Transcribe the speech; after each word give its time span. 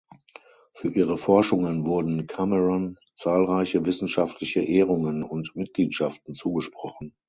Für 0.73 0.87
ihre 0.87 1.15
Forschungen 1.15 1.85
wurden 1.85 2.25
Cameron 2.25 2.97
zahlreiche 3.13 3.85
wissenschaftliche 3.85 4.61
Ehrungen 4.61 5.21
und 5.21 5.51
Mitgliedschaften 5.55 6.33
zugesprochen. 6.33 7.13